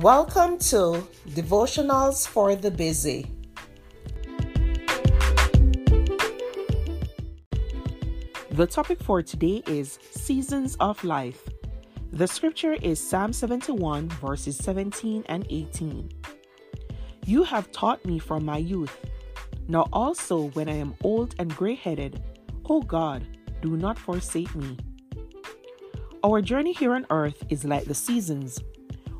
[0.00, 3.30] Welcome to Devotionals for the Busy.
[8.50, 11.48] The topic for today is Seasons of Life.
[12.10, 16.10] The scripture is Psalm 71, verses 17 and 18.
[17.24, 18.98] You have taught me from my youth.
[19.68, 22.20] Now also, when I am old and gray headed,
[22.68, 23.24] O God,
[23.62, 24.76] do not forsake me.
[26.24, 28.58] Our journey here on earth is like the seasons,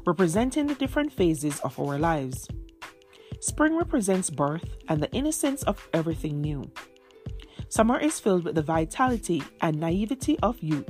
[0.06, 2.48] representing the different phases of our lives.
[3.40, 6.70] Spring represents birth and the innocence of everything new.
[7.68, 10.88] Summer is filled with the vitality and naivety of youth,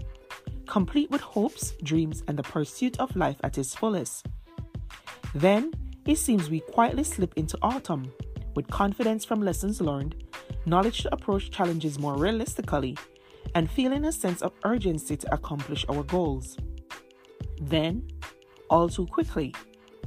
[0.66, 4.26] complete with hopes, dreams, and the pursuit of life at its fullest.
[5.34, 5.72] Then,
[6.06, 8.12] it seems we quietly slip into autumn,
[8.54, 10.24] with confidence from lessons learned,
[10.66, 12.96] knowledge to approach challenges more realistically,
[13.54, 16.56] and feeling a sense of urgency to accomplish our goals.
[17.60, 18.08] Then,
[18.70, 19.54] all too quickly,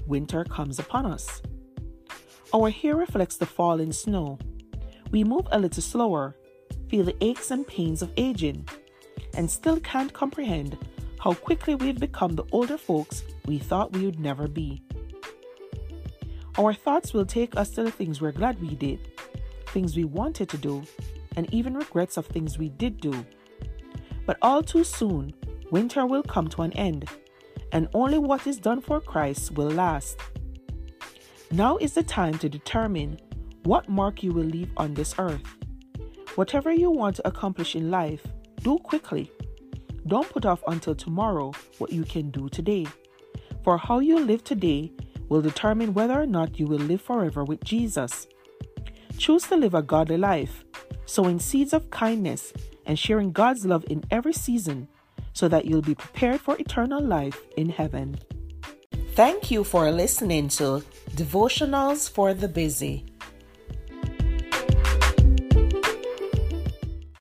[0.06, 1.42] winter comes upon us.
[2.54, 4.40] Our hair reflects the falling snow.
[5.12, 6.36] We move a little slower
[6.90, 8.68] feel the aches and pains of aging,
[9.34, 10.78] and still can't comprehend
[11.20, 14.82] how quickly we've become the older folks we thought we would never be.
[16.58, 19.12] Our thoughts will take us to the things we're glad we did,
[19.68, 20.84] things we wanted to do,
[21.36, 23.26] and even regrets of things we did do.
[24.26, 25.34] But all too soon,
[25.72, 27.06] winter will come to an end,
[27.72, 30.20] and only what is done for Christ will last.
[31.52, 33.20] Now is the time to determine
[33.64, 35.44] what mark you will leave on this earth.
[36.36, 38.26] Whatever you want to accomplish in life,
[38.62, 39.32] do quickly.
[40.08, 42.86] Don't put off until tomorrow what you can do today.
[43.64, 44.92] For how you live today
[45.30, 48.28] will determine whether or not you will live forever with Jesus.
[49.18, 50.64] Choose to live a godly life,
[51.06, 52.54] sowing seeds of kindness
[52.86, 54.88] and sharing God's love in every season
[55.38, 58.18] so that you'll be prepared for eternal life in heaven.
[59.14, 63.06] Thank you for listening to Devotionals for the Busy.